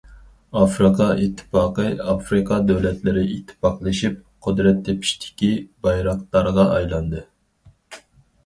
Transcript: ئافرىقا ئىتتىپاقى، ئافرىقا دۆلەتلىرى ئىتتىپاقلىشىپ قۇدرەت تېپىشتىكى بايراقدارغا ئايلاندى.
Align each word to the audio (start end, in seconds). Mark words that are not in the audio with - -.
ئافرىقا 0.59 1.09
ئىتتىپاقى، 1.25 1.85
ئافرىقا 2.13 2.57
دۆلەتلىرى 2.71 3.25
ئىتتىپاقلىشىپ 3.35 4.15
قۇدرەت 4.47 4.81
تېپىشتىكى 4.89 5.51
بايراقدارغا 5.89 6.67
ئايلاندى. 6.73 7.23